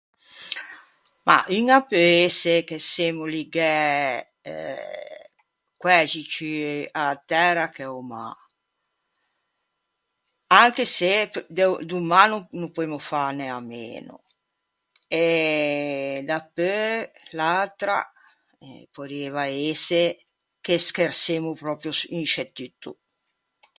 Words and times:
Ma, 1.27 1.37
uña 1.57 1.75
a 1.79 1.85
peu 1.91 2.09
ëse 2.27 2.55
che 2.67 2.77
semmo 2.91 3.25
ligæ 3.33 3.73
eh 4.51 5.19
quæxi 5.81 6.21
ciù 6.33 6.51
a-a 7.03 7.15
tæra 7.29 7.65
che 7.75 7.83
a-o 7.89 8.01
mâ. 8.11 8.23
Anche 10.61 10.85
se 10.97 11.11
p- 11.33 11.47
de 11.55 11.63
o 11.71 11.73
do 11.89 11.97
mâ 12.11 12.23
no 12.31 12.37
no 12.59 12.67
poemmo 12.75 12.99
fâne 13.09 13.45
à 13.57 13.59
meno. 13.73 14.15
E 15.23 15.25
dapeu 16.27 17.09
l'atra 17.37 17.97
porrieiva 18.93 19.43
ëse 19.71 20.03
che 20.65 20.75
schersemmo 20.87 21.51
pròpio 21.63 21.91
s- 21.99 22.07
in 22.17 22.25
sce 22.31 22.43
tutto. 22.57 22.91